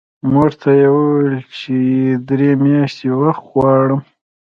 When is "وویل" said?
0.95-1.35